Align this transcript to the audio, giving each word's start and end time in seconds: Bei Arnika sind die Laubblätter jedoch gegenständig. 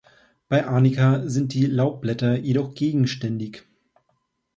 Bei 0.49 0.65
Arnika 0.65 1.29
sind 1.29 1.53
die 1.53 1.67
Laubblätter 1.67 2.35
jedoch 2.35 2.73
gegenständig. 2.73 3.65